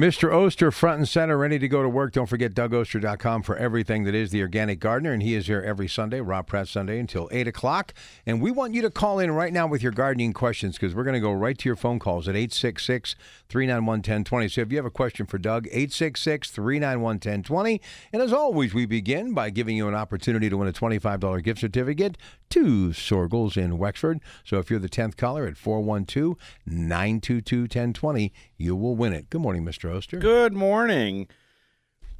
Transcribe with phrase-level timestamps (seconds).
[0.00, 0.34] Mr.
[0.34, 2.14] Oster, front and center, ready to go to work.
[2.14, 5.12] Don't forget DougOster.com for everything that is the organic gardener.
[5.12, 7.92] And he is here every Sunday, Rob Pratt Sunday, until 8 o'clock.
[8.24, 11.04] And we want you to call in right now with your gardening questions because we're
[11.04, 13.14] going to go right to your phone calls at 866
[13.50, 14.48] 391 1020.
[14.48, 17.82] So if you have a question for Doug, 866 391 1020.
[18.14, 21.60] And as always, we begin by giving you an opportunity to win a $25 gift
[21.60, 22.16] certificate
[22.48, 24.20] to Soergel's in Wexford.
[24.44, 29.30] So if you're the 10th caller at 412 922 1020, you will win it.
[29.30, 29.94] Good morning, Mr.
[29.94, 30.18] Oster.
[30.18, 31.28] Good morning.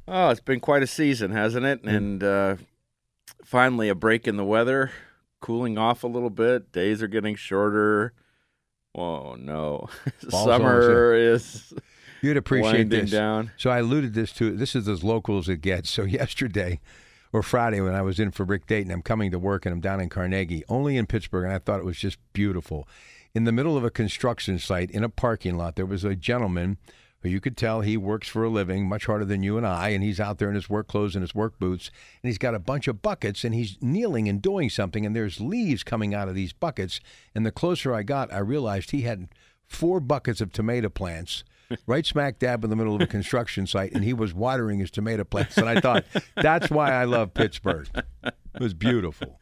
[0.07, 1.83] Oh, it's been quite a season, hasn't it?
[1.83, 2.55] And uh,
[3.45, 4.91] finally, a break in the weather,
[5.39, 6.71] cooling off a little bit.
[6.71, 8.13] Days are getting shorter.
[8.95, 9.87] Oh no,
[10.29, 11.73] summer is
[12.21, 13.11] You'd appreciate winding this.
[13.11, 13.51] down.
[13.55, 15.89] So I alluded this to this is as local as it gets.
[15.89, 16.79] So yesterday
[17.31, 19.79] or Friday when I was in for Rick Dayton, I'm coming to work and I'm
[19.79, 22.87] down in Carnegie, only in Pittsburgh, and I thought it was just beautiful.
[23.33, 26.77] In the middle of a construction site in a parking lot, there was a gentleman
[27.21, 29.89] who you could tell he works for a living, much harder than you and I,
[29.89, 32.55] and he's out there in his work clothes and his work boots, and he's got
[32.55, 36.27] a bunch of buckets and he's kneeling and doing something, and there's leaves coming out
[36.27, 36.99] of these buckets.
[37.33, 39.29] And the closer I got, I realized he had
[39.65, 41.45] four buckets of tomato plants
[41.87, 44.91] right smack dab in the middle of a construction site, and he was watering his
[44.91, 45.57] tomato plants.
[45.57, 46.03] And I thought,
[46.35, 47.87] that's why I love Pittsburgh.
[48.23, 49.39] It was beautiful.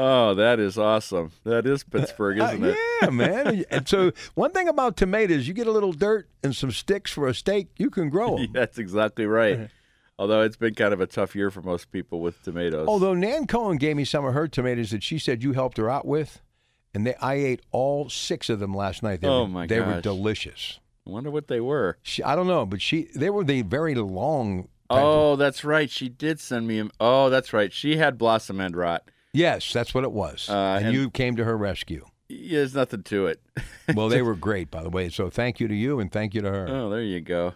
[0.00, 1.32] Oh, that is awesome.
[1.44, 2.76] That is Pittsburgh, isn't Uh, it?
[3.02, 3.64] yeah, man.
[3.70, 7.26] And so, one thing about tomatoes, you get a little dirt and some sticks for
[7.26, 8.48] a steak, you can grow them.
[8.52, 9.70] That's exactly right.
[10.20, 12.86] Although it's been kind of a tough year for most people with tomatoes.
[12.88, 15.88] Although Nan Cohen gave me some of her tomatoes that she said you helped her
[15.90, 16.42] out with,
[16.94, 19.20] and they, I ate all six of them last night.
[19.20, 20.78] They Oh, were, my They were delicious.
[21.06, 21.98] I wonder what they were.
[22.02, 24.62] She, I don't know, but she they were the very long.
[24.90, 25.90] type of- Oh, that's right.
[25.90, 26.80] She did send me.
[26.80, 27.72] A, oh, that's right.
[27.72, 29.08] She had blossom end rot.
[29.32, 30.48] Yes, that's what it was.
[30.48, 32.06] Uh, and, and- you came to her rescue.
[32.28, 33.40] Yeah, There's nothing to it.
[33.94, 35.08] Well, they were great, by the way.
[35.08, 36.68] So thank you to you and thank you to her.
[36.68, 37.54] Oh, there you go.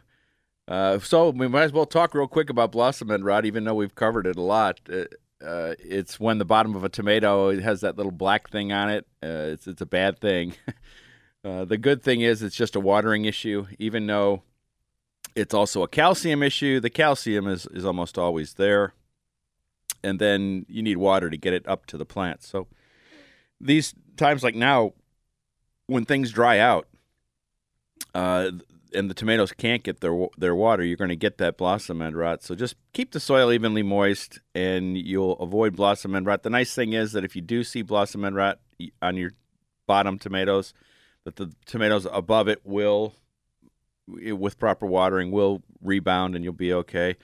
[0.66, 3.74] Uh, so we might as well talk real quick about blossom end rot, even though
[3.74, 4.80] we've covered it a lot.
[4.90, 5.04] Uh,
[5.44, 9.06] uh, it's when the bottom of a tomato has that little black thing on it.
[9.22, 10.54] Uh, it's it's a bad thing.
[11.44, 14.42] uh, the good thing is it's just a watering issue, even though
[15.34, 16.80] it's also a calcium issue.
[16.80, 18.94] The calcium is is almost always there,
[20.02, 22.42] and then you need water to get it up to the plant.
[22.42, 22.66] So
[23.60, 24.92] these times like now,
[25.86, 26.88] when things dry out,
[28.14, 28.50] uh,
[28.94, 32.16] and the tomatoes can't get their their water, you're going to get that blossom end
[32.16, 32.42] rot.
[32.42, 36.42] So just keep the soil evenly moist, and you'll avoid blossom end rot.
[36.42, 38.60] The nice thing is that if you do see blossom end rot
[39.00, 39.32] on your
[39.86, 40.74] bottom tomatoes,
[41.24, 43.14] that the tomatoes above it will,
[44.06, 47.16] with proper watering, will rebound, and you'll be okay.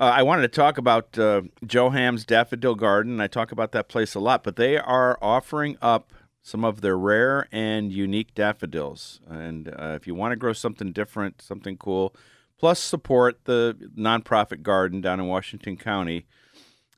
[0.00, 3.20] Uh, I wanted to talk about uh, Joe Ham's Daffodil Garden.
[3.20, 6.96] I talk about that place a lot, but they are offering up some of their
[6.96, 9.20] rare and unique daffodils.
[9.28, 12.16] And uh, if you want to grow something different, something cool,
[12.58, 16.24] plus support the nonprofit garden down in Washington County,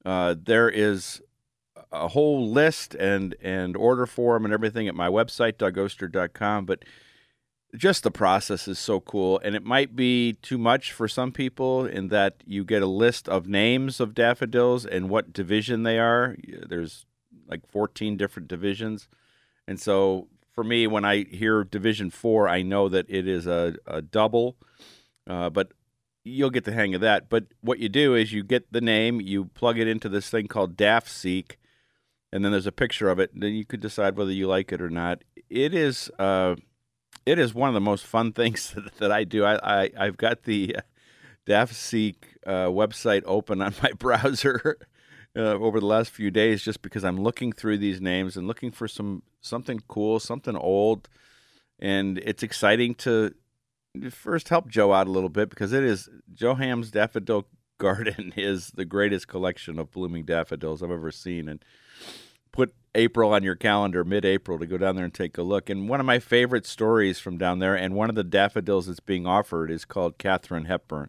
[0.04, 1.20] uh, there is
[1.91, 6.66] a whole list and and order form and everything at my website dougoster.com.
[6.66, 6.84] But
[7.75, 11.86] just the process is so cool, and it might be too much for some people
[11.86, 16.36] in that you get a list of names of daffodils and what division they are.
[16.69, 17.07] There's
[17.48, 19.09] like 14 different divisions.
[19.66, 23.75] And so for me, when I hear Division Four, I know that it is a,
[23.86, 24.57] a double,
[25.27, 25.72] uh, but
[26.25, 27.30] you'll get the hang of that.
[27.30, 30.47] But what you do is you get the name, you plug it into this thing
[30.47, 31.53] called DaffSeek,
[32.33, 33.33] and then there's a picture of it.
[33.33, 35.25] And then you can decide whether you like it or not.
[35.48, 36.57] It is uh,
[37.27, 39.45] it is one of the most fun things that, I do.
[39.45, 40.80] I, I I've got the uh,
[41.47, 42.16] DaffSeek
[42.47, 44.78] uh, website open on my browser.
[45.34, 48.71] Uh, over the last few days, just because I'm looking through these names and looking
[48.71, 51.09] for some something cool, something old,
[51.78, 53.34] and it's exciting to
[54.10, 57.47] first help Joe out a little bit because it is Joe Ham's Daffodil
[57.78, 61.65] Garden is the greatest collection of blooming daffodils I've ever seen, and
[62.53, 65.71] put April on your calendar, mid-April, to go down there and take a look.
[65.71, 69.00] And one of my favorite stories from down there, and one of the daffodils that's
[69.00, 71.09] being offered is called Katharine Hepburn.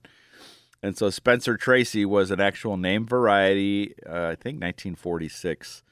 [0.81, 5.83] And so Spencer Tracy was an actual name variety, uh, I think 1946,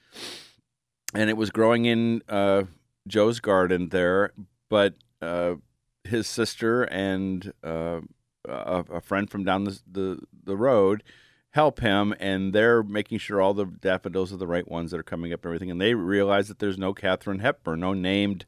[1.14, 2.64] and it was growing in uh,
[3.08, 4.34] Joe's garden there.
[4.70, 5.56] But uh,
[6.04, 8.02] his sister and uh,
[8.48, 11.04] a, a, friend from down the, the, the road
[11.52, 15.04] help him, and they're making sure all the daffodils are the right ones that are
[15.04, 15.72] coming up and everything.
[15.72, 18.46] And they realize that there's no Katharine Hepburn, no named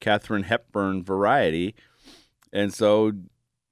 [0.00, 1.74] Katharine Hepburn variety.
[2.52, 3.12] And so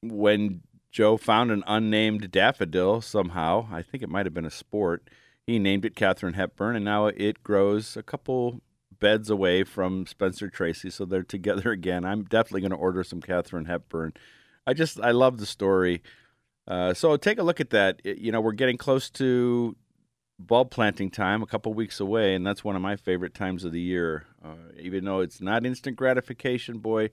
[0.03, 5.09] when Joe found an unnamed daffodil somehow, I think it might have been a sport,
[5.47, 8.61] he named it Katharine Hepburn, and now it grows a couple
[9.01, 12.05] beds away from Spencer Tracy, so they're together again.
[12.05, 14.13] I'm definitely going to order some Katharine Hepburn.
[14.67, 16.03] I just I love the story.
[16.69, 18.03] Uh, so take a look at that.
[18.05, 19.75] You know, we're getting close to
[20.38, 23.73] bulb planting time, a couple weeks away, and that's one of my favorite times of
[23.73, 24.26] the year.
[24.44, 27.11] Uh, even though it's not instant gratification, boy,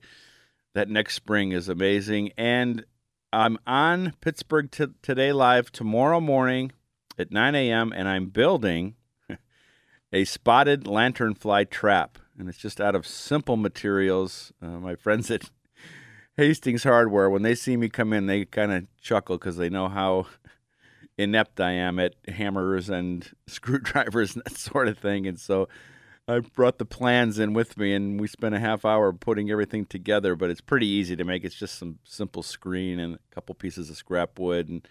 [0.74, 2.32] that next spring is amazing.
[2.36, 2.84] And
[3.32, 6.72] I'm on Pittsburgh t- Today Live tomorrow morning
[7.18, 8.94] at 9 a.m., and I'm building
[10.12, 12.18] a spotted lanternfly trap.
[12.38, 14.52] And it's just out of simple materials.
[14.60, 15.50] Uh, my friends at
[16.36, 19.88] Hastings Hardware, when they see me come in, they kind of chuckle because they know
[19.88, 20.26] how
[21.18, 25.26] inept I am at hammers and screwdrivers and that sort of thing.
[25.26, 25.68] And so
[26.28, 29.86] I brought the plans in with me, and we spent a half hour putting everything
[29.86, 30.36] together.
[30.36, 31.44] But it's pretty easy to make.
[31.44, 34.68] It's just some simple screen and a couple pieces of scrap wood.
[34.68, 34.86] And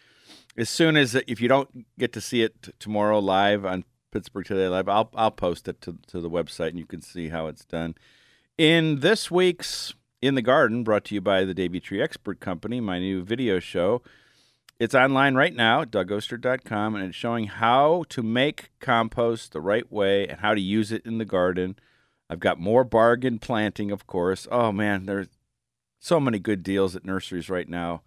[0.57, 4.68] as soon as if you don't get to see it tomorrow live on Pittsburgh Today
[4.68, 7.65] Live, I'll I'll post it to to the website, and you can see how it's
[7.65, 7.95] done.
[8.57, 9.94] In this week's
[10.25, 13.60] in the Garden, brought to you by the Davey Tree Expert Company, my new video
[13.60, 14.01] show.
[14.80, 19.89] It's online right now at dougoster.com, and it's showing how to make compost the right
[19.92, 21.77] way and how to use it in the garden.
[22.27, 24.48] I've got more bargain planting, of course.
[24.50, 25.27] Oh, man, there's
[26.00, 28.01] so many good deals at nurseries right now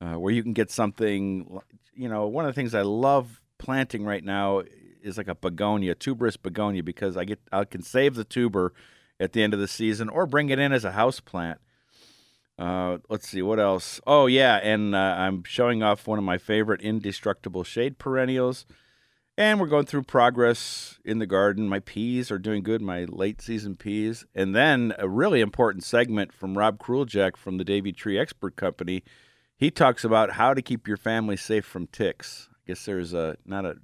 [0.00, 1.60] uh, where you can get something.
[1.94, 4.64] You know, one of the things I love planting right now
[5.02, 8.72] is like a begonia, tuberous begonia, because I get I can save the tuber
[9.20, 11.60] at the end of the season or bring it in as a house plant.
[12.58, 14.00] Uh, let's see what else.
[14.06, 18.64] Oh yeah, and uh, I'm showing off one of my favorite indestructible shade perennials,
[19.36, 21.68] and we're going through progress in the garden.
[21.68, 26.32] My peas are doing good, my late season peas, and then a really important segment
[26.32, 29.02] from Rob Kruljak from the Davey Tree Expert Company.
[29.56, 32.48] He talks about how to keep your family safe from ticks.
[32.52, 33.76] I guess there's a not a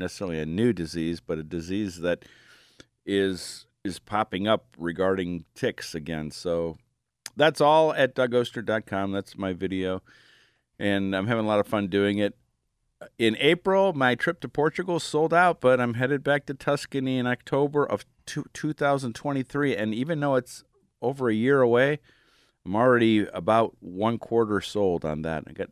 [0.00, 2.24] necessarily a new disease, but a disease that
[3.04, 6.30] is is popping up regarding ticks again.
[6.30, 6.76] So
[7.36, 9.12] that's all at dougoster.com.
[9.12, 10.02] That's my video.
[10.78, 12.36] And I'm having a lot of fun doing it.
[13.18, 17.26] In April, my trip to Portugal sold out, but I'm headed back to Tuscany in
[17.26, 19.76] October of two, 2023.
[19.76, 20.64] And even though it's
[21.02, 22.00] over a year away,
[22.64, 25.44] I'm already about one quarter sold on that.
[25.46, 25.68] I got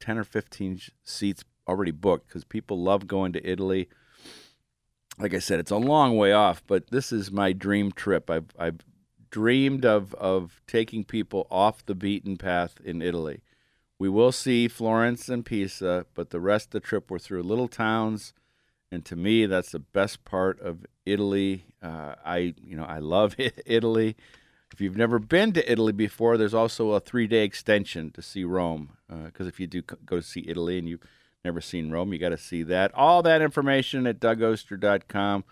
[0.00, 3.88] 10 or 15 seats already booked because people love going to Italy
[5.18, 8.30] like I said, it's a long way off, but this is my dream trip.
[8.30, 8.80] I've I've
[9.30, 13.42] dreamed of of taking people off the beaten path in Italy.
[13.98, 17.68] We will see Florence and Pisa, but the rest of the trip we're through little
[17.68, 18.34] towns,
[18.90, 21.66] and to me, that's the best part of Italy.
[21.82, 24.16] Uh, I you know I love Italy.
[24.72, 28.44] If you've never been to Italy before, there's also a three day extension to see
[28.44, 28.96] Rome.
[29.08, 30.98] Because uh, if you do go to see Italy and you
[31.44, 32.12] Never seen Rome.
[32.12, 32.94] You got to see that.
[32.94, 35.44] All that information at dougoster.com.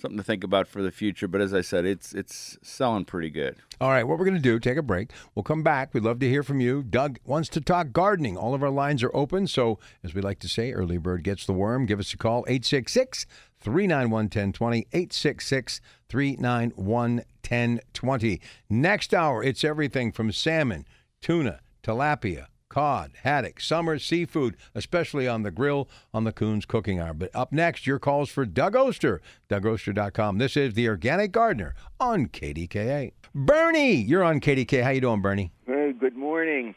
[0.00, 1.28] Something to think about for the future.
[1.28, 3.56] But as I said, it's it's selling pretty good.
[3.80, 5.10] All right, what we're going to do, take a break.
[5.34, 5.92] We'll come back.
[5.92, 6.82] We'd love to hear from you.
[6.82, 8.36] Doug wants to talk gardening.
[8.36, 9.48] All of our lines are open.
[9.48, 11.84] So, as we like to say, early bird gets the worm.
[11.84, 13.26] Give us a call, 866
[13.60, 14.78] 391 1020.
[14.92, 18.40] 866 391 1020.
[18.70, 20.86] Next hour, it's everything from salmon,
[21.20, 27.14] tuna, tilapia cod, haddock, summer seafood, especially on the grill on the Coons Cooking Hour.
[27.14, 30.38] But up next, your calls for Doug Oster, dougoster.com.
[30.38, 33.12] This is The Organic Gardener on KDKA.
[33.34, 34.82] Bernie, you're on KDK.
[34.82, 35.52] How you doing, Bernie?
[35.66, 36.74] Hey, good morning.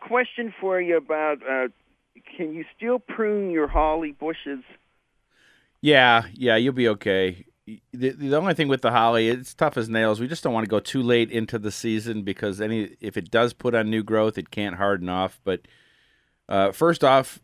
[0.00, 1.68] Question for you about uh,
[2.36, 4.64] can you still prune your holly bushes?
[5.82, 7.46] Yeah, yeah, you'll be okay
[7.92, 10.20] the, the only thing with the holly, it's tough as nails.
[10.20, 13.30] We just don't want to go too late into the season because any if it
[13.30, 15.40] does put on new growth, it can't harden off.
[15.44, 15.62] But
[16.48, 17.40] uh, first off,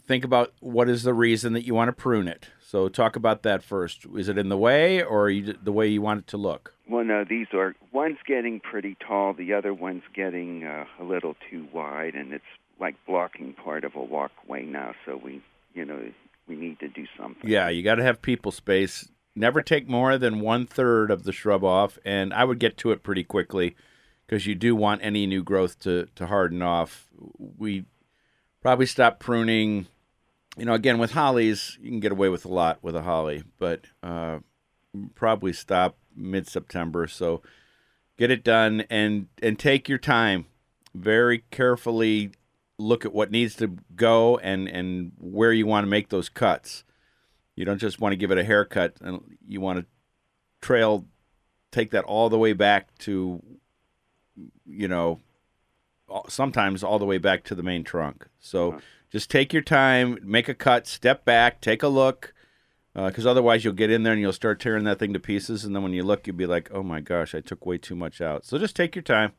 [0.00, 2.48] think about what is the reason that you want to prune it.
[2.60, 4.06] So talk about that first.
[4.16, 6.74] Is it in the way, or you, the way you want it to look?
[6.88, 11.36] Well, no, these are one's getting pretty tall, the other one's getting uh, a little
[11.50, 12.44] too wide, and it's
[12.80, 14.94] like blocking part of a walkway now.
[15.04, 15.42] So we,
[15.74, 16.00] you know,
[16.48, 17.48] we need to do something.
[17.48, 19.08] Yeah, you got to have people space.
[19.40, 22.90] Never take more than one third of the shrub off, and I would get to
[22.90, 23.74] it pretty quickly
[24.26, 27.08] because you do want any new growth to to harden off.
[27.56, 27.86] We
[28.60, 29.86] probably stop pruning.
[30.58, 33.42] You know, again with hollies, you can get away with a lot with a holly,
[33.58, 34.40] but uh,
[35.14, 37.06] probably stop mid September.
[37.06, 37.40] So
[38.18, 40.44] get it done and and take your time.
[40.94, 42.32] Very carefully
[42.76, 46.84] look at what needs to go and and where you want to make those cuts.
[47.56, 49.86] You don't just want to give it a haircut, and you want to
[50.60, 51.06] trail,
[51.70, 53.42] take that all the way back to,
[54.66, 55.20] you know,
[56.28, 58.26] sometimes all the way back to the main trunk.
[58.38, 58.80] So
[59.10, 62.32] just take your time, make a cut, step back, take a look,
[62.94, 65.64] because uh, otherwise you'll get in there and you'll start tearing that thing to pieces,
[65.64, 67.94] and then when you look, you'll be like, "Oh my gosh, I took way too
[67.94, 69.32] much out." So just take your time.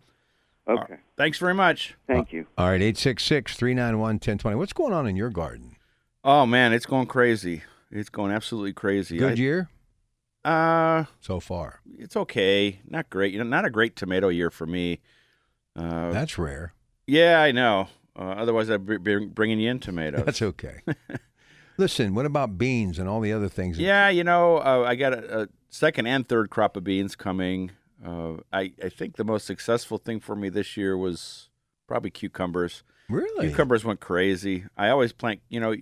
[0.68, 0.94] Okay.
[0.94, 1.96] Uh, thanks very much.
[2.08, 2.48] Thank you.
[2.58, 4.56] All right, 866 391 1020.
[4.58, 5.75] What's going on in your garden?
[6.24, 7.63] Oh, man, it's going crazy.
[7.92, 9.18] It's going absolutely crazy.
[9.18, 9.70] Good I- year
[10.46, 11.82] Uh, so far.
[11.98, 12.80] it's okay.
[12.88, 13.34] Not great.
[13.34, 15.00] You know, not a great tomato year for me.
[15.76, 16.74] Uh, That's rare.
[17.08, 17.88] yeah, I know.
[18.16, 20.24] Uh, otherwise, I'd be bringing you in tomatoes.
[20.26, 20.82] That's okay.
[21.78, 23.80] Listen, what about beans and all the other things?
[23.80, 27.72] Yeah, you know, uh, I got a, a second and third crop of beans coming.
[28.06, 31.50] Uh, I, I think the most successful thing for me this year was
[31.88, 32.84] probably cucumbers.
[33.10, 33.48] Really?
[33.48, 34.66] Cucumbers went crazy.
[34.78, 35.76] I always plant, you know,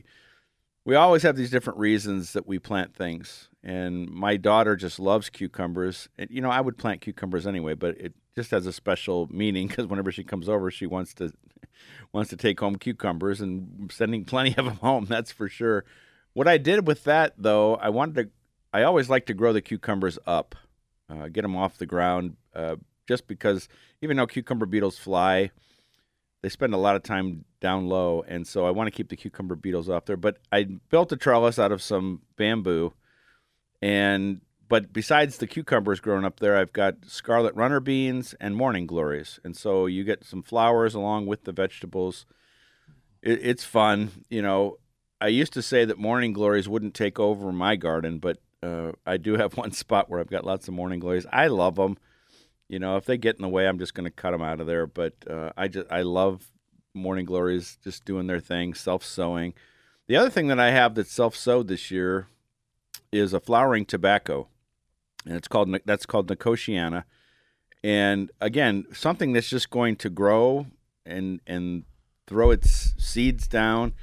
[0.85, 3.49] we always have these different reasons that we plant things.
[3.63, 6.09] And my daughter just loves cucumbers.
[6.17, 9.67] And, you know, I would plant cucumbers anyway, but it just has a special meaning
[9.67, 11.33] because whenever she comes over, she wants to
[12.13, 15.05] wants to take home cucumbers and sending plenty of them home.
[15.05, 15.85] That's for sure.
[16.33, 18.29] What I did with that though, I wanted to.
[18.71, 20.55] I always like to grow the cucumbers up,
[21.09, 22.75] uh, get them off the ground, uh,
[23.07, 23.67] just because
[24.01, 25.49] even though cucumber beetles fly,
[26.41, 29.15] they spend a lot of time down low, and so I want to keep the
[29.15, 30.17] cucumber beetles off there.
[30.17, 32.93] But I built a trellis out of some bamboo,
[33.81, 38.87] and but besides the cucumbers growing up there, I've got scarlet runner beans and morning
[38.87, 42.25] glories, and so you get some flowers along with the vegetables.
[43.21, 44.77] It, it's fun, you know.
[45.21, 49.17] I used to say that morning glories wouldn't take over my garden, but uh, I
[49.17, 51.25] do have one spot where I've got lots of morning glories.
[51.31, 51.97] I love them.
[52.69, 54.61] You know, if they get in the way, I'm just going to cut them out
[54.61, 54.87] of there.
[54.87, 56.51] But uh, I just I love
[56.93, 59.53] morning glories just doing their thing, self sowing.
[60.07, 62.27] The other thing that I have that's self sowed this year
[63.11, 64.47] is a flowering tobacco,
[65.25, 67.03] and it's called that's called Nicotiana.
[67.83, 70.67] And again, something that's just going to grow
[71.05, 71.83] and and
[72.27, 73.93] throw its seeds down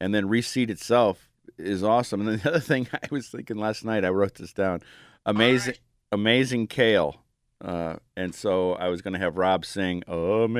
[0.00, 2.20] and then reseed itself is awesome.
[2.20, 4.82] And then the other thing I was thinking last night, I wrote this down.
[5.24, 5.74] Amazing,
[6.12, 7.22] amazing kale.
[7.60, 10.56] Uh, and so I was going to have Rob sing "Amazing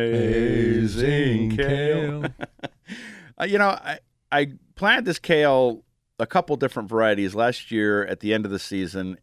[1.57, 2.26] Kale."
[3.41, 3.99] uh, you know, I
[4.33, 5.85] I planted this kale
[6.19, 9.19] a couple different varieties last year at the end of the season,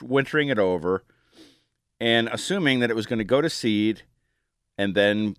[0.00, 1.04] wintering it over,
[2.00, 4.02] and assuming that it was going to go to seed
[4.78, 5.36] and then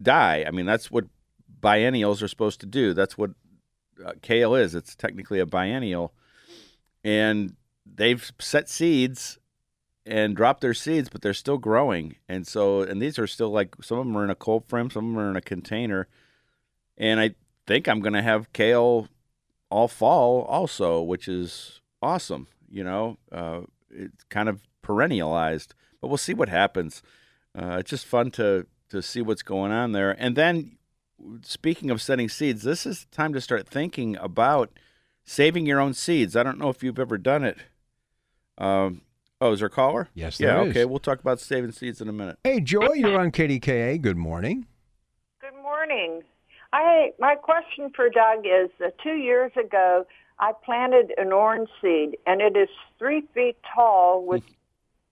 [0.00, 0.44] die.
[0.46, 1.06] I mean, that's what
[1.60, 2.94] biennials are supposed to do.
[2.94, 3.30] That's what
[4.04, 4.76] uh, kale is.
[4.76, 6.12] It's technically a biennial,
[7.02, 9.38] and they've set seeds
[10.06, 12.16] and drop their seeds, but they're still growing.
[12.28, 14.90] And so, and these are still like some of them are in a cold frame,
[14.90, 16.08] some of them are in a container.
[16.96, 17.34] And I
[17.66, 19.08] think I'm going to have kale
[19.70, 22.48] all fall also, which is awesome.
[22.70, 25.68] You know, uh, it's kind of perennialized,
[26.00, 27.02] but we'll see what happens.
[27.56, 30.12] Uh, it's just fun to to see what's going on there.
[30.18, 30.76] And then,
[31.42, 34.70] speaking of setting seeds, this is time to start thinking about
[35.24, 36.36] saving your own seeds.
[36.36, 37.58] I don't know if you've ever done it.
[38.58, 39.02] Um,
[39.44, 40.08] Oh, is there a caller?
[40.14, 40.70] Yes, Yeah, there is.
[40.70, 40.84] okay.
[40.86, 42.38] We'll talk about saving seeds in a minute.
[42.42, 44.00] Hey, Joy, you're on KDKA.
[44.00, 44.66] Good morning.
[45.38, 46.22] Good morning.
[46.72, 50.06] I my question for Doug is: uh, two years ago,
[50.38, 54.42] I planted an orange seed, and it is three feet tall with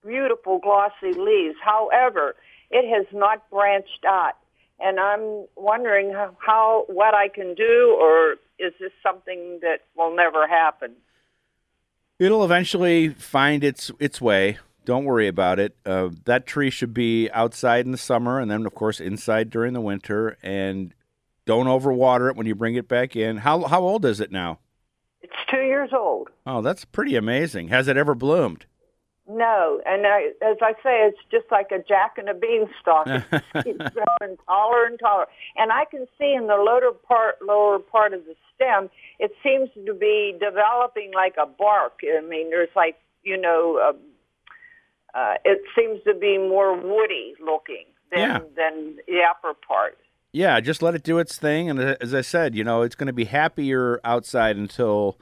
[0.03, 1.55] beautiful glossy leaves.
[1.63, 2.35] However,
[2.71, 4.33] it has not branched out,
[4.79, 10.15] and I'm wondering how, how what I can do, or is this something that will
[10.15, 10.93] never happen?
[12.23, 14.57] It'll eventually find its its way.
[14.85, 15.75] Don't worry about it.
[15.85, 19.73] Uh, that tree should be outside in the summer, and then of course inside during
[19.73, 20.37] the winter.
[20.41, 20.93] And
[21.45, 23.37] don't overwater it when you bring it back in.
[23.37, 24.59] How how old is it now?
[25.21, 26.29] It's two years old.
[26.45, 27.67] Oh, that's pretty amazing.
[27.67, 28.65] Has it ever bloomed?
[29.29, 33.07] No, and I, as I say, it's just like a jack and a beanstalk.
[33.55, 38.13] It's growing taller and taller, and I can see in the lower part, lower part
[38.13, 38.89] of the stem,
[39.19, 41.99] it seems to be developing like a bark.
[42.03, 47.85] I mean, there's like you know, uh, uh, it seems to be more woody looking
[48.11, 48.39] than Yeah.
[48.57, 49.97] than the upper part.
[50.33, 51.69] Yeah, just let it do its thing.
[51.69, 55.17] And uh, as I said, you know, it's going to be happier outside until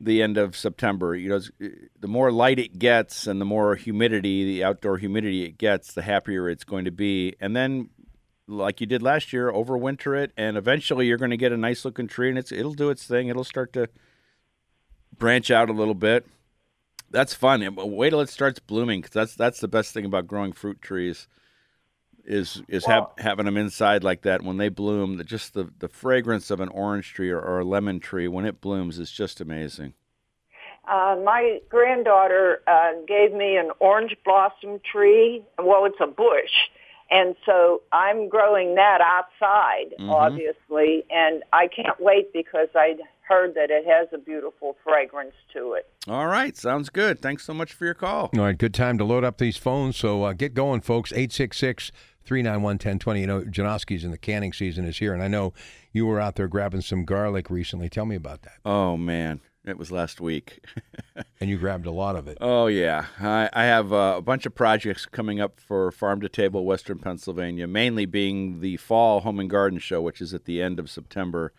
[0.00, 1.14] the end of September.
[1.14, 1.68] You know, uh,
[2.00, 6.02] the more light it gets and the more humidity, the outdoor humidity it gets, the
[6.02, 7.36] happier it's going to be.
[7.40, 7.90] And then,
[8.46, 11.84] like you did last year, overwinter it, and eventually you're going to get a nice
[11.84, 13.28] looking tree, and it's it'll do its thing.
[13.28, 13.88] It'll start to
[15.16, 16.26] branch out a little bit.
[17.10, 17.66] That's fun.
[17.76, 21.28] Wait till it starts blooming, because that's that's the best thing about growing fruit trees
[22.24, 25.16] is is have, having them inside like that when they bloom.
[25.16, 28.44] The, just the, the fragrance of an orange tree or, or a lemon tree when
[28.46, 29.94] it blooms is just amazing.
[30.88, 35.42] Uh, my granddaughter uh, gave me an orange blossom tree.
[35.58, 36.50] Well, it's a bush.
[37.12, 40.10] And so I'm growing that outside, Mhm.
[40.10, 45.74] obviously, and I can't wait because I heard that it has a beautiful fragrance to
[45.74, 45.88] it.
[46.08, 47.20] All right, sounds good.
[47.20, 48.30] Thanks so much for your call.
[48.36, 49.96] All right, good time to load up these phones.
[49.96, 51.12] So uh, get going, folks.
[51.12, 51.90] 866
[52.30, 53.20] 391 1020.
[53.20, 55.52] You know, Janoski's in the canning season is here, and I know
[55.92, 57.88] you were out there grabbing some garlic recently.
[57.88, 58.58] Tell me about that.
[58.64, 60.64] Oh man, it was last week.
[61.40, 62.36] And you grabbed a lot of it.
[62.40, 66.28] Oh yeah, I, I have uh, a bunch of projects coming up for Farm to
[66.28, 67.66] Table, Western Pennsylvania.
[67.66, 71.54] Mainly being the Fall Home and Garden Show, which is at the end of September,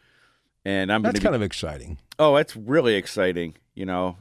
[0.63, 1.97] and I'm That's gonna kind be, of exciting.
[2.19, 3.55] Oh, it's really exciting.
[3.73, 4.17] You know,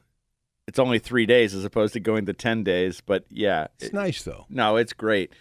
[0.67, 4.23] it's only three days as opposed to going to ten days, but yeah, It's nice,
[4.23, 4.47] though.
[4.49, 5.35] No, it's great.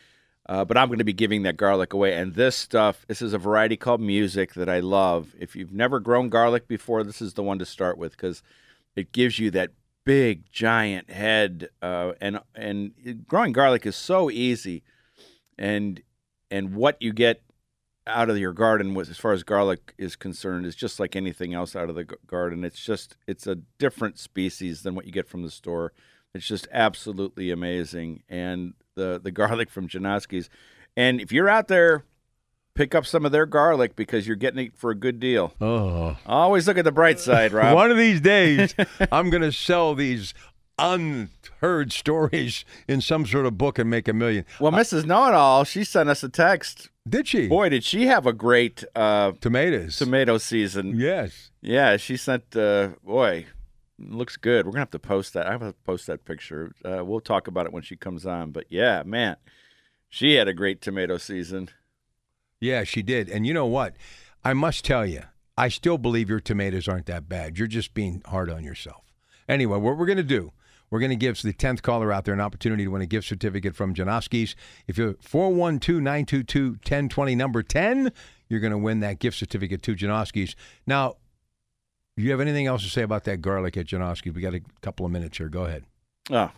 [0.49, 2.15] Uh, but I'm going to be giving that garlic away.
[2.15, 5.35] And this stuff, this is a variety called music that I love.
[5.39, 8.41] If you've never grown garlic before, this is the one to start with because
[8.95, 9.73] it gives you that
[10.05, 11.69] big, giant head.
[11.83, 12.93] Uh, and and
[13.27, 14.81] growing garlic is so easy.
[15.59, 16.01] And
[16.49, 17.43] and what you get
[18.07, 21.75] out of your garden, as far as garlic is concerned, is just like anything else
[21.75, 22.63] out of the garden.
[22.63, 25.93] It's just it's a different species than what you get from the store.
[26.33, 30.49] It's just absolutely amazing, and the the garlic from Janoski's.
[30.97, 32.03] And if you're out there,
[32.75, 35.53] pick up some of their garlic because you're getting it for a good deal.
[35.61, 36.17] Oh.
[36.25, 37.73] Always look at the bright side, Rob.
[37.75, 38.75] One of these days,
[39.11, 40.33] I'm going to sell these
[40.77, 44.45] unheard stories in some sort of book and make a million.
[44.59, 45.05] Well, Mrs.
[45.05, 46.89] Know It All, she sent us a text.
[47.07, 47.47] Did she?
[47.47, 49.97] Boy, did she have a great uh, Tomatoes.
[49.97, 50.97] tomato season.
[50.97, 51.51] Yes.
[51.61, 52.55] Yeah, she sent.
[52.55, 53.45] Uh, boy,
[53.99, 54.65] looks good.
[54.65, 55.47] We're gonna have to post that.
[55.47, 56.73] I have to post that picture.
[56.83, 58.51] Uh, we'll talk about it when she comes on.
[58.51, 59.37] But yeah, man,
[60.09, 61.69] she had a great tomato season.
[62.59, 63.29] Yeah, she did.
[63.29, 63.95] And you know what?
[64.43, 65.23] I must tell you,
[65.57, 67.57] I still believe your tomatoes aren't that bad.
[67.57, 69.03] You're just being hard on yourself.
[69.47, 70.51] Anyway, what we're to do,
[70.89, 73.27] we're going to give the 10th caller out there an opportunity to win a gift
[73.27, 74.55] certificate from Janoski's.
[74.87, 78.11] If you're 412 922 1020, number 10,
[78.47, 80.55] you're going to win that gift certificate to Janoski's.
[80.87, 81.17] Now,
[82.19, 84.35] do you have anything else to say about that garlic at Janoski's?
[84.35, 85.47] We got a couple of minutes here.
[85.47, 85.85] Go ahead.
[86.29, 86.51] Oh,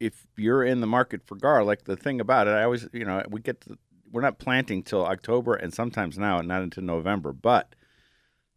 [0.00, 3.22] if you're in the market for garlic, the thing about it, I always, you know,
[3.30, 3.78] we get to,
[4.10, 7.32] we're not planting till October and sometimes now not until November.
[7.32, 7.76] But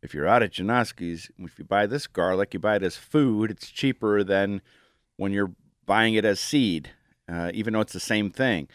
[0.02, 3.52] if you're out at Janoski's, if you buy this garlic, you buy it as food.
[3.52, 4.64] It's cheaper than
[5.18, 5.52] when you're
[5.86, 6.90] buying it as seed,
[7.32, 8.68] uh, even though it's the same thing.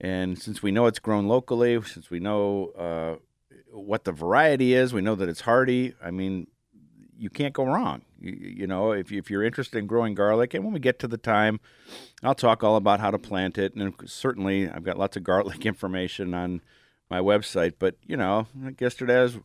[0.00, 3.16] And since we know it's grown locally, since we know uh,
[3.72, 5.92] what the variety is, we know that it's hardy.
[6.02, 6.46] I mean,
[7.20, 8.02] you can't go wrong.
[8.18, 10.98] You, you know, if, you, if you're interested in growing garlic, and when we get
[11.00, 11.60] to the time,
[12.22, 13.74] I'll talk all about how to plant it.
[13.74, 16.62] And certainly, I've got lots of garlic information on
[17.10, 17.74] my website.
[17.78, 19.38] But, you know, like yesterday I was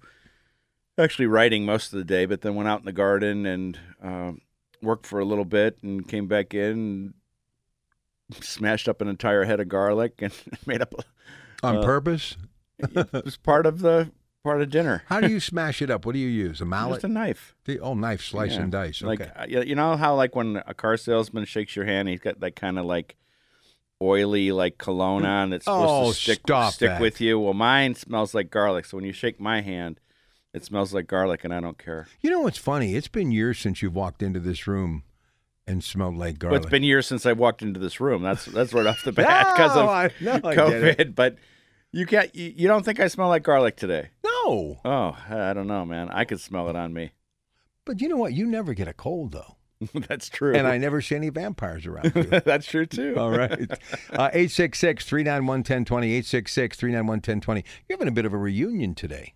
[0.98, 4.32] actually writing most of the day, but then went out in the garden and uh,
[4.82, 7.14] worked for a little bit and came back in
[8.32, 10.34] and smashed up an entire head of garlic and
[10.66, 11.04] made up a,
[11.68, 12.38] On Uh, purpose?
[12.80, 14.12] it was part of the
[14.46, 15.04] part of dinner.
[15.08, 16.06] How do you smash it up?
[16.06, 16.62] What do you use?
[16.62, 16.98] A mallet?
[17.02, 17.54] Just a knife.
[17.66, 18.62] The- oh, knife, slice Yeah.
[18.62, 19.04] and dice.
[19.04, 19.08] Okay.
[19.26, 22.40] Like uh, you know how like when a car salesman shakes your hand, he's got
[22.40, 23.18] that kind of like
[24.02, 26.40] oily like cologne on that's supposed Oh, to stick
[26.72, 27.02] stick that.
[27.02, 27.40] with you.
[27.40, 28.86] Well, mine smells like garlic.
[28.86, 30.00] So when you shake my hand,
[30.54, 32.08] it smells like garlic, and I don't care.
[32.22, 32.96] You know what's funny?
[32.96, 35.04] It's been years since you've walked into this room
[35.68, 36.62] and smelled like Well, garlic.
[36.64, 38.22] it's been years since I walked into this room.
[38.22, 40.98] That's that's right off the bat because No, of I- no, I get it.
[41.00, 41.16] COVID.
[41.16, 41.36] But
[41.96, 42.34] you can't.
[42.36, 44.10] You, you don't think I smell like garlic today?
[44.24, 46.10] no, Oh, I don't know, man.
[46.10, 47.12] I could smell it on me.
[47.86, 48.34] but you know what?
[48.34, 49.56] You never get a cold though,
[50.08, 50.54] That's true.
[50.56, 52.24] and I never see any vampires around you.
[52.46, 53.16] that's true too.
[53.18, 53.60] All right.
[54.12, 56.08] Uh, 866 391 1020.
[56.08, 57.64] 866 391 1020.
[57.90, 59.34] You're having a bit of a reunion today.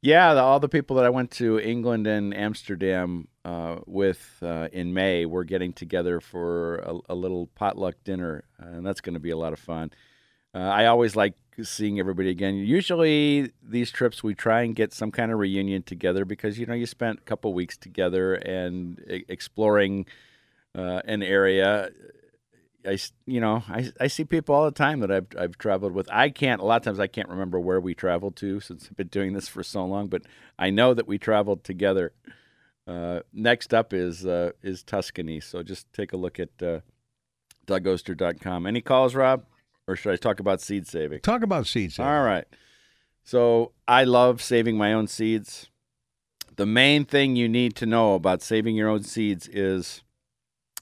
[0.00, 4.68] Yeah, the, all the people that I went to England and Amsterdam uh, with uh,
[4.72, 9.14] in May, we're getting together for a, a little potluck dinner, uh, and that's going
[9.14, 9.90] to be a lot of fun.
[10.54, 12.56] Uh, I always like seeing everybody again.
[12.56, 16.74] Usually, these trips we try and get some kind of reunion together because you know
[16.74, 20.06] you spent a couple weeks together and exploring
[20.74, 21.90] uh, an area.
[22.86, 26.08] I, you know, I, I see people all the time that I've I've traveled with.
[26.12, 28.96] I can't a lot of times I can't remember where we traveled to since I've
[28.96, 30.22] been doing this for so long, but
[30.58, 32.12] I know that we traveled together.
[32.86, 35.40] Uh, next up is uh, is Tuscany.
[35.40, 36.80] So just take a look at uh,
[37.66, 38.66] DougOster.com.
[38.66, 39.44] Any calls, Rob,
[39.86, 41.20] or should I talk about seed saving?
[41.20, 42.10] Talk about seed saving.
[42.10, 42.46] All right.
[43.22, 45.68] So I love saving my own seeds.
[46.56, 50.02] The main thing you need to know about saving your own seeds is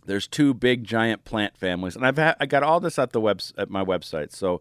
[0.04, 3.20] there's two big giant plant families, and I've ha- I got all this at the
[3.20, 4.32] web at my website.
[4.32, 4.60] So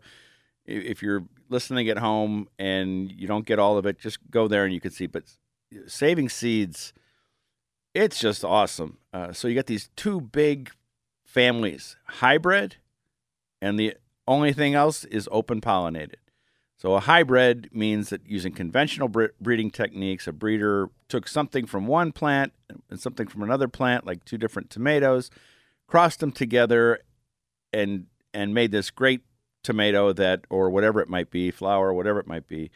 [0.65, 4.63] if you're listening at home and you don't get all of it, just go there
[4.63, 5.07] and you can see.
[5.07, 5.23] But
[5.87, 6.93] saving seeds,
[7.93, 8.97] it's just awesome.
[9.11, 10.71] Uh, so you got these two big
[11.25, 12.77] families, hybrid,
[13.61, 13.95] and the
[14.31, 16.15] only thing else is open pollinated.
[16.77, 22.11] So a hybrid means that using conventional breeding techniques, a breeder took something from one
[22.11, 22.53] plant
[22.89, 25.29] and something from another plant, like two different tomatoes,
[25.85, 26.99] crossed them together,
[27.71, 29.21] and and made this great
[29.61, 32.71] tomato that, or whatever it might be, flower, whatever it might be.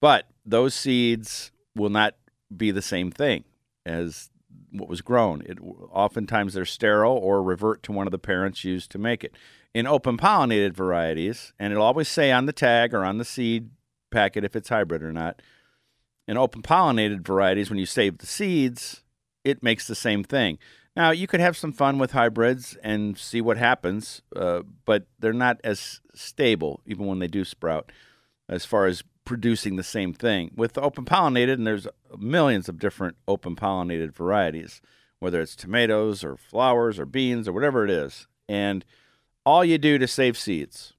[0.00, 2.16] But those seeds will not
[2.54, 3.44] be the same thing
[3.86, 4.28] as
[4.70, 5.42] what was grown.
[5.46, 9.34] It oftentimes they're sterile or revert to one of the parents used to make it
[9.74, 13.70] in open pollinated varieties, and it'll always say on the tag or on the seed
[14.10, 15.40] packet if it's hybrid or not.
[16.26, 19.02] In open pollinated varieties, when you save the seeds,
[19.44, 20.58] it makes the same thing.
[20.96, 25.32] Now, you could have some fun with hybrids and see what happens, uh, but they're
[25.32, 27.92] not as stable, even when they do sprout,
[28.48, 30.50] as far as producing the same thing.
[30.56, 31.86] With open pollinated, and there's
[32.18, 34.80] millions of different open pollinated varieties,
[35.20, 38.26] whether it's tomatoes or flowers or beans or whatever it is.
[38.48, 38.84] And
[39.48, 40.92] all you do to save seeds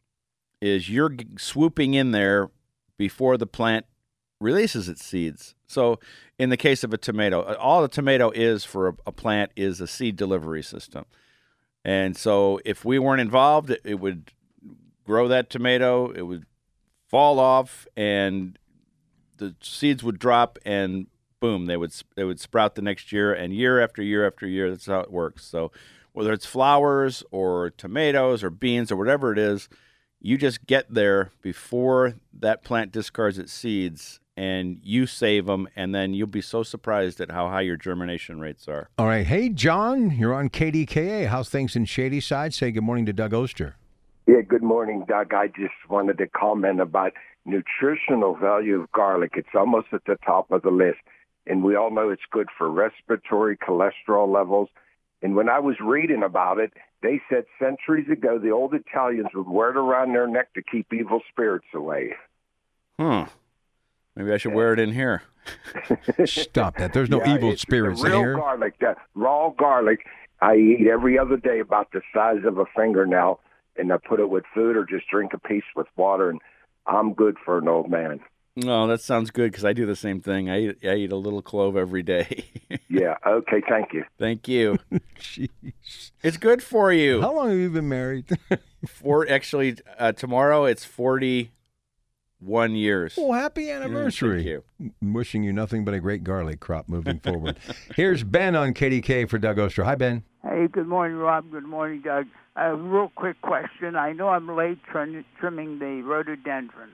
[0.59, 2.49] is you're swooping in there
[2.97, 3.85] before the plant
[4.41, 5.53] releases its seeds.
[5.67, 5.99] So,
[6.39, 9.79] in the case of a tomato, all the tomato is for a, a plant is
[9.79, 11.05] a seed delivery system.
[11.85, 14.31] And so, if we weren't involved, it, it would
[15.05, 16.47] grow that tomato, it would
[17.07, 18.57] fall off, and
[19.37, 21.05] the seeds would drop, and
[21.39, 24.71] boom, they would they would sprout the next year, and year after year after year.
[24.71, 25.45] That's how it works.
[25.45, 25.71] So
[26.13, 29.69] whether it's flowers or tomatoes or beans or whatever it is,
[30.21, 35.93] you just get there before that plant discards its seeds and you save them, and
[35.93, 38.89] then you'll be so surprised at how high your germination rates are.
[38.97, 39.27] All right.
[39.27, 41.27] Hey, John, you're on KDKA.
[41.27, 42.53] How's things in Shadyside?
[42.53, 43.75] Say good morning to Doug Oster.
[44.27, 45.33] Yeah, good morning, Doug.
[45.33, 47.11] I just wanted to comment about
[47.45, 49.33] nutritional value of garlic.
[49.35, 50.99] It's almost at the top of the list.
[51.45, 54.69] And we all know it's good for respiratory cholesterol levels
[55.21, 59.49] and when I was reading about it, they said centuries ago the old Italians would
[59.49, 62.15] wear it around their neck to keep evil spirits away.
[62.97, 63.23] Hmm.
[64.15, 65.23] Maybe I should wear it in here.
[66.25, 66.93] Stop that.
[66.93, 68.35] There's no yeah, evil spirits real in here.
[68.35, 70.05] garlic, that raw garlic,
[70.41, 73.39] I eat every other day about the size of a fingernail,
[73.77, 76.39] and I put it with food or just drink a piece with water, and
[76.85, 78.19] I'm good for an old man.
[78.63, 80.49] No, that sounds good because I do the same thing.
[80.49, 82.45] I eat, I eat a little clove every day.
[82.89, 83.15] yeah.
[83.25, 83.61] Okay.
[83.67, 84.03] Thank you.
[84.17, 84.77] Thank you.
[85.19, 86.11] Jeez.
[86.23, 87.21] It's good for you.
[87.21, 88.25] How long have you been married?
[88.87, 93.15] For actually, uh, tomorrow it's forty-one years.
[93.17, 94.43] Oh, happy anniversary!
[94.45, 95.13] Mm, thank you.
[95.13, 97.59] wishing you nothing but a great garlic crop moving forward.
[97.95, 99.83] Here's Ben on KDK for Doug Oster.
[99.83, 100.23] Hi, Ben.
[100.43, 101.51] Hey, good morning, Rob.
[101.51, 102.27] Good morning, Doug.
[102.55, 103.97] A real quick question.
[103.97, 106.89] I know I'm late trim- trimming the rhododendron.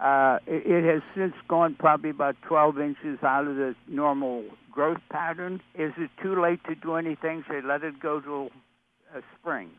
[0.00, 5.60] Uh, it, has since gone probably about 12 inches out of the normal growth pattern.
[5.74, 7.42] Is it too late to do anything?
[7.46, 8.50] Should I let it go till
[9.14, 9.70] uh, spring.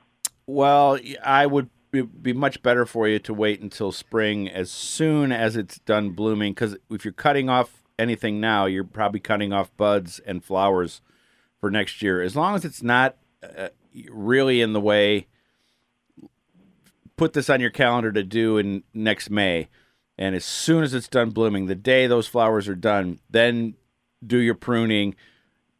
[0.45, 5.55] Well, I would be much better for you to wait until spring as soon as
[5.55, 6.53] it's done blooming.
[6.53, 11.01] Because if you're cutting off anything now, you're probably cutting off buds and flowers
[11.59, 12.21] for next year.
[12.21, 13.69] As long as it's not uh,
[14.09, 15.27] really in the way,
[17.17, 19.67] put this on your calendar to do in next May.
[20.19, 23.75] And as soon as it's done blooming, the day those flowers are done, then
[24.25, 25.15] do your pruning.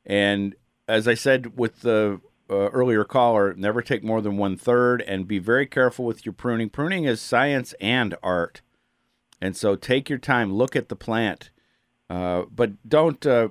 [0.06, 0.56] And
[0.88, 5.28] as I said with the uh, earlier caller, never take more than one third and
[5.28, 6.70] be very careful with your pruning.
[6.70, 8.62] Pruning is science and art.
[9.42, 11.50] And so take your time, look at the plant.
[12.10, 13.50] Uh, but don't, uh,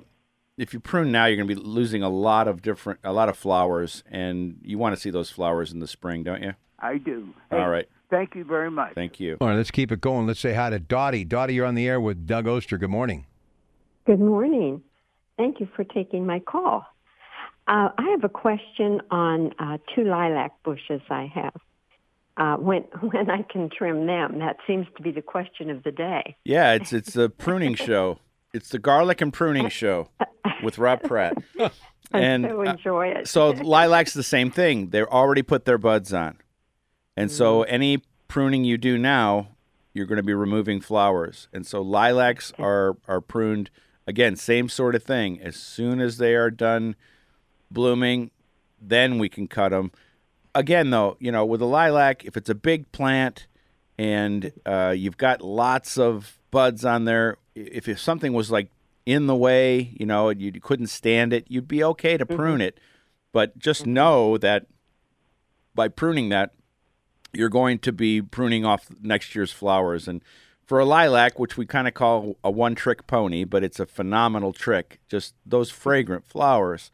[0.57, 3.29] if you prune now, you're going to be losing a lot of different, a lot
[3.29, 4.03] of flowers.
[4.09, 6.55] And you want to see those flowers in the spring, don't you?
[6.81, 7.29] I do.
[7.51, 7.87] All right.
[8.09, 8.95] Thank you very much.
[8.95, 9.37] Thank you.
[9.39, 10.25] All right, let's keep it going.
[10.25, 11.25] Let's say hi to Dottie.
[11.25, 12.77] Dottie, you're on the air with Doug Oster.
[12.77, 13.25] Good morning.
[14.05, 14.81] Good morning.
[15.37, 16.85] Thank you for taking my call.
[17.67, 21.53] Uh, I have a question on uh, two lilac bushes I have.
[22.35, 25.91] Uh, when when I can trim them, that seems to be the question of the
[25.91, 26.35] day.
[26.43, 28.19] Yeah, it's it's a pruning show.
[28.53, 30.09] It's the garlic and pruning show
[30.63, 31.37] with Rob Pratt.
[32.11, 33.27] I and so uh, enjoy it.
[33.27, 34.89] so lilacs the same thing.
[34.89, 36.37] They're already put their buds on,
[37.19, 37.73] and so Mm-hmm.
[37.73, 39.49] any pruning you do now,
[39.93, 41.47] you're going to be removing flowers.
[41.51, 43.69] And so lilacs are are pruned
[44.07, 45.39] again, same sort of thing.
[45.41, 46.95] As soon as they are done
[47.69, 48.31] blooming,
[48.81, 49.91] then we can cut them.
[50.55, 53.45] Again, though, you know, with a lilac, if it's a big plant
[53.97, 58.71] and uh, you've got lots of buds on there, if, if something was like
[59.05, 62.79] in the way, you know, you couldn't stand it, you'd be okay to prune it.
[63.31, 64.65] But just know that
[65.75, 66.53] by pruning that,
[67.33, 70.07] you're going to be pruning off next year's flowers.
[70.07, 70.21] And
[70.65, 73.85] for a lilac, which we kind of call a one trick pony, but it's a
[73.85, 76.91] phenomenal trick, just those fragrant flowers.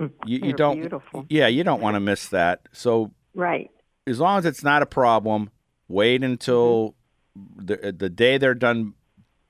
[0.00, 1.26] Mm, you, you don't, beautiful.
[1.28, 2.62] yeah, you don't want to miss that.
[2.72, 3.70] So right.
[4.06, 5.50] as long as it's not a problem,
[5.88, 6.94] wait until
[7.38, 7.66] mm-hmm.
[7.66, 8.94] the the day they're done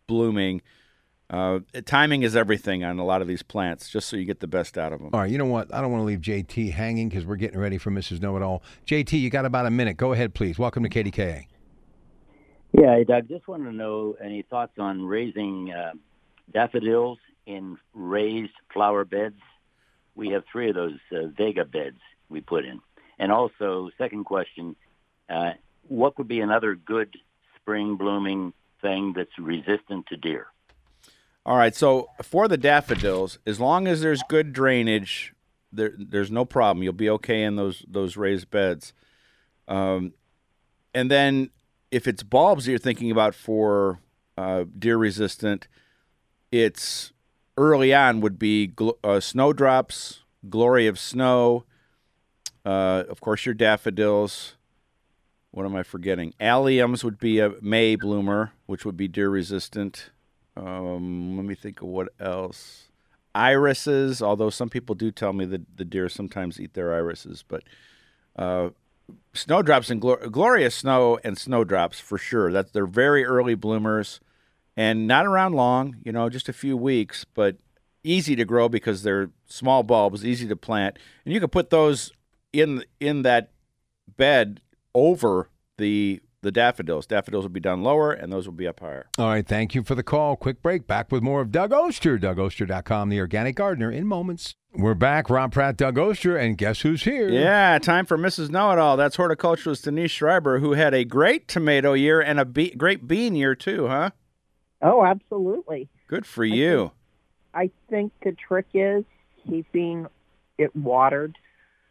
[0.07, 0.62] blooming.
[1.31, 4.47] Uh, timing is everything on a lot of these plants, just so you get the
[4.47, 5.11] best out of them.
[5.12, 5.73] All right, you know what?
[5.75, 8.23] I don't want to leave JT hanging because we're getting ready for Mrs.
[8.23, 8.62] Know It All.
[8.87, 9.99] JT, you got about a minute.
[9.99, 10.59] Go ahead, please.
[10.59, 11.45] Welcome to KDKA.
[12.73, 15.93] Yeah, hey, Doug, just want to know any thoughts on raising uh,
[16.53, 19.41] daffodils in raised flower beds.
[20.14, 21.99] We have three of those uh, Vego beds
[22.31, 22.81] we put in.
[23.19, 24.77] And also, second question,
[25.29, 25.53] uh,
[25.88, 27.17] what would be another good
[27.57, 30.47] spring blooming thing that's resistant to deer?
[31.49, 35.33] All right, so for the daffodils, as long as there's good drainage,
[35.73, 36.83] there, there's no problem.
[36.83, 38.93] You'll be okay in those those raised beds.
[39.67, 40.13] Um,
[40.93, 41.49] and then
[41.91, 43.99] if it's bulbs that you're thinking about for
[44.37, 45.69] uh, deer resistant,
[46.53, 47.15] it's
[47.57, 51.65] early on would be gl- uh, snowdrops, glory of snow,
[52.67, 54.57] uh, of course your daffodils.
[55.51, 56.35] What am I forgetting?
[56.39, 60.11] Alliums would be a May bloomer, which would be deer resistant.
[60.59, 62.88] Um, let me think of what else.
[63.35, 67.62] Irises, although some people do tell me that the deer sometimes eat their irises, but
[68.37, 68.71] uh,
[69.33, 72.51] snowdrops and glor- glorious snow and snowdrops for sure.
[72.51, 74.21] That they're very early bloomers
[74.77, 75.97] and not around long.
[76.03, 77.57] You know, just a few weeks, but
[78.03, 82.12] easy to grow because they're small bulbs, easy to plant, and you can put those
[82.53, 83.51] in in that
[84.16, 84.61] bed
[84.94, 87.07] over the the daffodils.
[87.07, 89.09] Daffodils will be down lower, and those will be up higher.
[89.18, 90.37] All right, thank you for the call.
[90.37, 90.87] Quick break.
[90.87, 94.55] Back with more of Doug Oster, DougOster.com, the organic gardener, in moments.
[94.74, 95.31] We're back.
[95.31, 97.29] Rob Pratt, Doug Oster, and guess who's here?
[97.29, 98.51] Yeah, time for Mrs.
[98.51, 98.96] Know It All.
[98.96, 103.35] That's horticulturalist Denise Schreiber, who had a great tomato year and a be- great bean
[103.35, 104.11] year too, huh?
[104.83, 105.88] Oh, absolutely.
[106.07, 106.92] Good for you.
[107.55, 109.05] I think the trick is
[109.48, 110.07] keeping
[110.59, 111.37] it watered.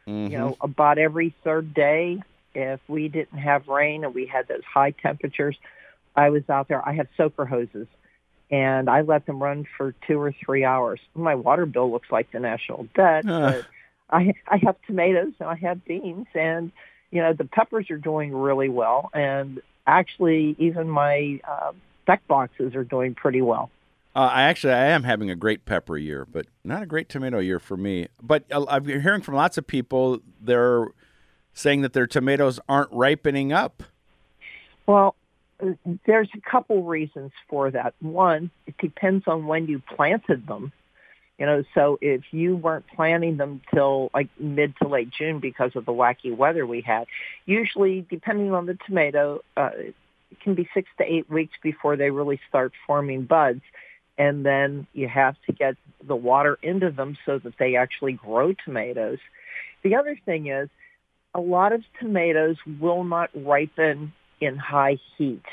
[0.08, 0.32] Mhm.
[0.32, 2.22] You know, about every third day.
[2.58, 5.56] If we didn't have rain and we had those high temperatures,
[6.16, 6.84] I was out there.
[6.84, 7.86] I have soaker hoses,
[8.50, 11.00] and I let them run for two or three hours.
[11.14, 13.68] My water bill looks like the national debt, but
[14.10, 16.72] I I have tomatoes and I have beans, and
[17.12, 22.74] you know the peppers are doing really well, and actually even my uh, spec boxes
[22.74, 23.70] are doing pretty well.
[24.16, 27.38] Uh, I actually I am having a great pepper year, but not a great tomato
[27.38, 28.08] year for me.
[28.20, 30.88] But uh, I've been hearing from lots of people they're
[31.58, 33.84] saying that their tomatoes aren't ripening up.
[34.86, 35.16] Well,
[36.06, 37.96] there's a couple reasons for that.
[38.00, 40.72] One, it depends on when you planted them.
[41.40, 45.72] You know, so if you weren't planting them till like mid to late June because
[45.76, 47.06] of the wacky weather we had,
[47.46, 52.10] usually depending on the tomato, uh, it can be six to eight weeks before they
[52.10, 53.62] really start forming buds.
[54.18, 58.54] And then you have to get the water into them so that they actually grow
[58.66, 59.20] tomatoes.
[59.84, 60.70] The other thing is
[61.38, 65.46] a lot of tomatoes will not ripen in high heat.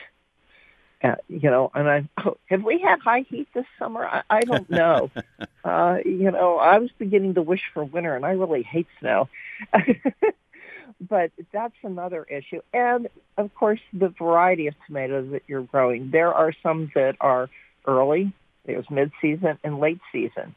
[1.02, 2.08] Uh, you know, and I
[2.46, 4.06] have we had high heat this summer?
[4.06, 5.10] I, I don't know.
[5.64, 9.28] uh, you know, I was beginning to wish for winter, and I really hate snow.
[11.08, 12.62] but that's another issue.
[12.72, 16.10] And of course, the variety of tomatoes that you're growing.
[16.10, 17.50] There are some that are
[17.86, 18.32] early.
[18.64, 20.54] There's mid-season and late season.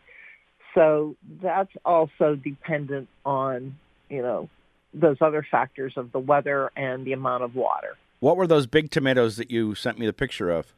[0.74, 3.76] So that's also dependent on
[4.10, 4.50] you know
[4.94, 7.98] those other factors of the weather and the amount of water.
[8.20, 10.74] What were those big tomatoes that you sent me the picture of?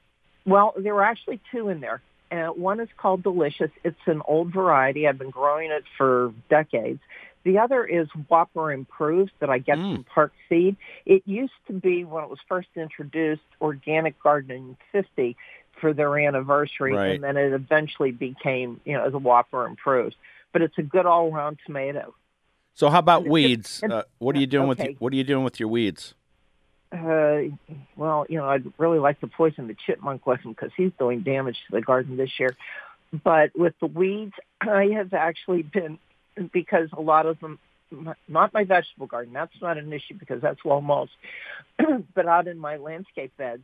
[0.46, 2.02] Well, there were actually two in there.
[2.32, 3.72] Uh, one is called Delicious.
[3.84, 5.08] It's an old variety.
[5.08, 7.00] I've been growing it for decades.
[7.44, 10.76] The other is Whopper Improved that I get from Park Seed.
[11.06, 15.38] It used to be when it was first introduced, Organic Gardening 50
[15.80, 17.12] for their anniversary, Right.
[17.16, 20.16] and then it eventually became, you know, the Whopper Improved.
[20.52, 22.14] But it's a good all-around tomato.
[22.80, 23.84] So how about weeds?
[23.84, 24.92] Uh, what are you doing with okay.
[24.92, 26.14] your, what are you doing with your weeds?
[26.94, 27.54] Uh,
[27.98, 31.20] well, you know, I'd really like to poison the chipmunk with him because he's doing
[31.20, 32.56] damage to the garden this year.
[33.12, 36.00] But with the weeds, I have actually been
[36.54, 37.60] because a lot of them,
[38.30, 41.12] not my vegetable garden, that's not an issue because that's well mulched,
[42.16, 43.64] but out in my landscape beds,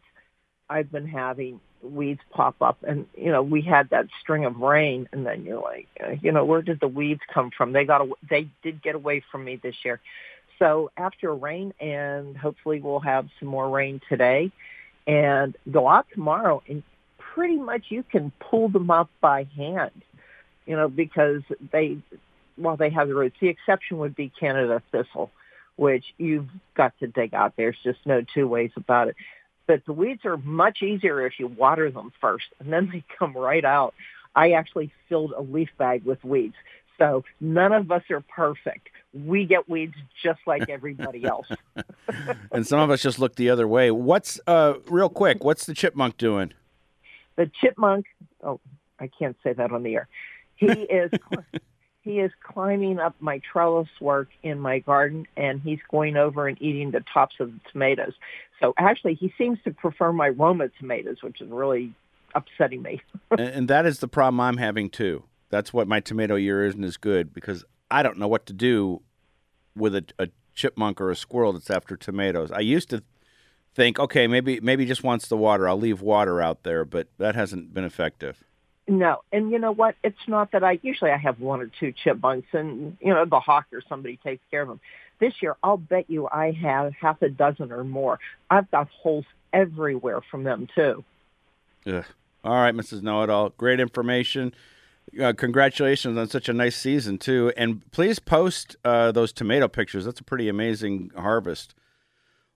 [0.70, 5.08] I've been having weeds pop up and you know we had that string of rain
[5.12, 7.74] and then you're like uh, you know where did the weeds come from?
[7.74, 10.00] They got aw- they did get away from me this year.
[10.58, 14.52] So after rain and hopefully we'll have some more rain today
[15.06, 16.82] and go out tomorrow and
[17.20, 20.02] pretty much you can pull them up by hand
[20.66, 21.98] you know because they
[22.58, 23.36] well they have the roots.
[23.40, 25.30] The exception would be canada thistle
[25.78, 27.54] which you've got to dig out.
[27.58, 29.16] There's just no two ways about it
[29.68, 33.34] but the weeds are much easier if you water them first, and then they come
[33.34, 33.94] right out.
[34.36, 36.56] I actually filled a leaf bag with weeds.
[36.98, 38.90] So none of us are perfect.
[39.14, 41.48] We get weeds just like everybody else.
[42.52, 43.92] and some of us just look the other way.
[43.92, 45.44] What's uh real quick?
[45.44, 46.54] What's the chipmunk doing?
[47.36, 48.06] The chipmunk.
[48.44, 48.60] Oh,
[49.00, 50.08] I can't say that on the air.
[50.56, 51.12] He is
[52.06, 56.62] he is climbing up my trellis work in my garden, and he's going over and
[56.62, 58.14] eating the tops of the tomatoes.
[58.62, 61.94] So actually, he seems to prefer my Roma tomatoes, which is really
[62.36, 63.02] upsetting me.
[63.38, 65.24] and, that is the problem I'm having too.
[65.50, 69.02] That's what my tomato year isn't as good because I don't know what to do
[69.76, 72.52] with a, a chipmunk or a squirrel that's after tomatoes.
[72.52, 73.04] I used to
[73.74, 75.68] think, okay, maybe maybe just wants the water.
[75.68, 78.44] I'll leave water out there, but that hasn't been effective.
[78.88, 79.96] No, and you know what?
[80.04, 83.40] It's not that I usually I have one or two chipmunks, and you know the
[83.40, 84.80] hawk or somebody takes care of them.
[85.20, 88.20] This year, I'll bet you I have half a dozen or more.
[88.50, 91.04] I've got holes everywhere from them too.
[91.88, 92.06] Ugh.
[92.44, 93.02] All right, Mrs.
[93.02, 93.50] Know It All.
[93.50, 94.54] Great information.
[95.20, 100.06] Uh, congratulations on such a nice season too, and please post uh, those tomato pictures.
[100.06, 101.74] That's a pretty amazing harvest.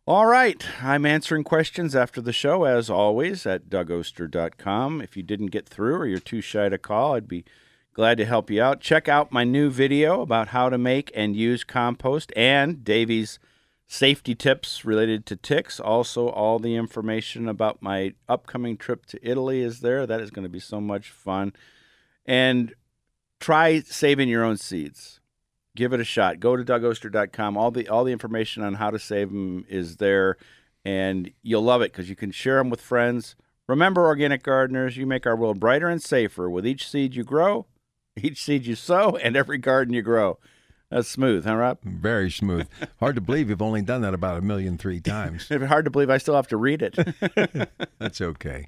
[0.09, 5.01] All right, I'm answering questions after the show as always at dougoster.com.
[5.01, 7.45] If you didn't get through or you're too shy to call, I'd be
[7.93, 8.81] glad to help you out.
[8.81, 13.37] Check out my new video about how to make and use compost and Davey's
[13.85, 15.79] safety tips related to ticks.
[15.79, 20.07] Also, all the information about my upcoming trip to Italy is there.
[20.07, 21.53] That is going to be so much fun.
[22.25, 22.73] And
[23.39, 25.18] try saving your own seeds.
[25.75, 26.39] Give it a shot.
[26.39, 27.57] Go to dougoster.com.
[27.57, 30.37] All the all the information on how to save them is there,
[30.83, 33.35] and you'll love it because you can share them with friends.
[33.67, 37.67] Remember, organic gardeners, you make our world brighter and safer with each seed you grow,
[38.17, 40.39] each seed you sow, and every garden you grow.
[40.89, 41.77] That's smooth, huh, Rob?
[41.83, 42.67] Very smooth.
[42.99, 45.47] Hard to believe you've only done that about a million three times.
[45.47, 47.69] Hard to believe I still have to read it.
[47.99, 48.67] That's okay.